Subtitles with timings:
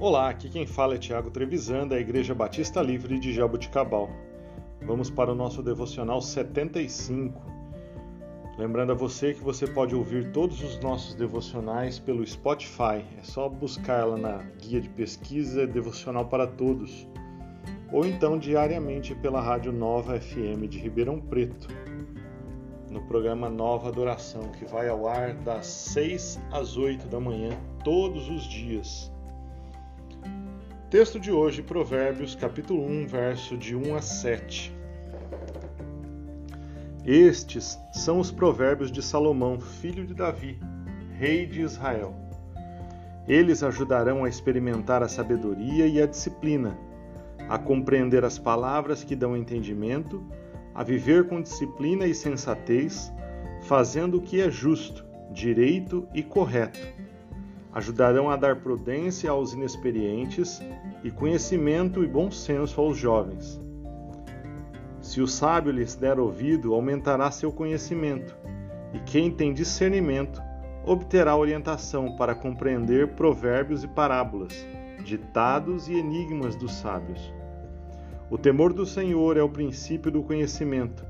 [0.00, 4.08] Olá, aqui quem fala é Tiago Trevisan, da Igreja Batista Livre de Jaboticabal.
[4.80, 7.42] Vamos para o nosso devocional 75.
[8.56, 13.04] Lembrando a você que você pode ouvir todos os nossos devocionais pelo Spotify.
[13.18, 17.04] É só buscar lá na guia de pesquisa Devocional para Todos.
[17.90, 21.66] Ou então diariamente pela Rádio Nova FM de Ribeirão Preto,
[22.88, 27.50] no programa Nova Adoração, que vai ao ar das 6 às 8 da manhã,
[27.82, 29.10] todos os dias.
[30.90, 34.74] Texto de hoje, Provérbios, capítulo 1, verso de 1 a 7.
[37.04, 40.58] Estes são os provérbios de Salomão, filho de Davi,
[41.12, 42.14] rei de Israel.
[43.28, 46.74] Eles ajudarão a experimentar a sabedoria e a disciplina,
[47.50, 50.24] a compreender as palavras que dão entendimento,
[50.74, 53.12] a viver com disciplina e sensatez,
[53.60, 56.80] fazendo o que é justo, direito e correto
[57.72, 60.60] ajudarão a dar prudência aos inexperientes
[61.04, 63.60] e conhecimento e bom senso aos jovens.
[65.00, 68.36] Se o sábio lhes der ouvido, aumentará seu conhecimento,
[68.92, 70.42] e quem tem discernimento
[70.84, 74.66] obterá orientação para compreender provérbios e parábolas,
[75.04, 77.32] ditados e enigmas dos sábios.
[78.30, 81.06] O temor do Senhor é o princípio do conhecimento,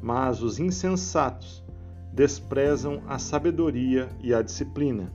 [0.00, 1.64] mas os insensatos
[2.12, 5.10] desprezam a sabedoria e a disciplina.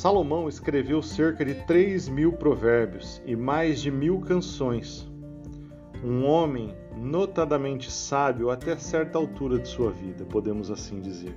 [0.00, 5.06] Salomão escreveu cerca de 3 mil provérbios e mais de mil canções.
[6.02, 11.36] Um homem notadamente sábio até certa altura de sua vida, podemos assim dizer.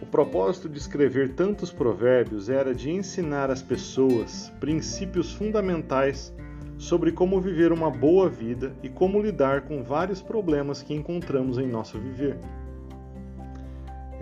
[0.00, 6.34] O propósito de escrever tantos provérbios era de ensinar às pessoas princípios fundamentais
[6.78, 11.66] sobre como viver uma boa vida e como lidar com vários problemas que encontramos em
[11.66, 12.38] nosso viver.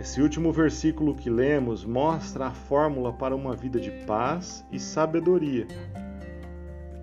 [0.00, 5.66] Esse último versículo que lemos mostra a fórmula para uma vida de paz e sabedoria: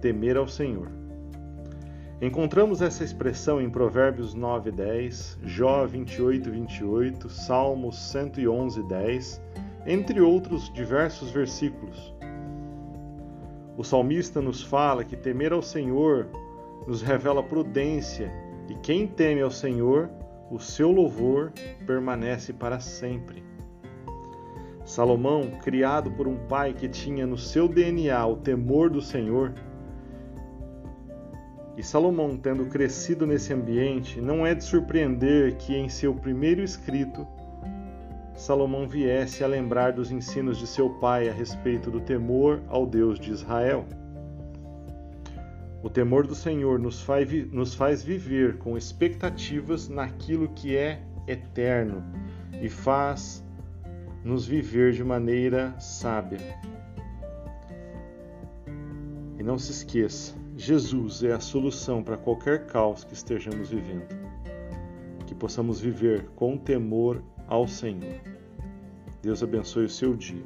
[0.02, 0.88] temer ao Senhor.
[2.20, 9.42] Encontramos essa expressão em Provérbios 9, 10, Jó 28, 28, Salmos 111, 10,
[9.86, 12.16] entre outros diversos versículos.
[13.78, 16.30] O salmista nos fala que temer ao Senhor
[16.88, 18.34] nos revela prudência,
[18.68, 20.10] e quem teme ao Senhor
[20.50, 21.52] o seu louvor
[21.86, 23.44] permanece para sempre.
[24.86, 29.54] Salomão, criado por um pai que tinha no seu DNA o temor do Senhor,
[31.76, 37.28] e Salomão, tendo crescido nesse ambiente, não é de surpreender que em seu primeiro escrito
[38.38, 43.20] Salomão viesse a lembrar dos ensinos de seu pai a respeito do temor ao Deus
[43.20, 43.84] de Israel.
[45.88, 52.04] O temor do Senhor nos faz, nos faz viver com expectativas naquilo que é eterno
[52.62, 53.42] e faz
[54.22, 56.40] nos viver de maneira sábia.
[59.40, 64.14] E não se esqueça, Jesus é a solução para qualquer caos que estejamos vivendo.
[65.26, 68.20] Que possamos viver com temor ao Senhor.
[69.22, 70.44] Deus abençoe o seu dia.